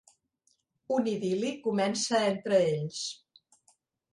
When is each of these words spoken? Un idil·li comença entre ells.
Un 0.95 1.09
idil·li 1.11 1.51
comença 1.67 2.23
entre 2.31 2.63
ells. 2.73 3.07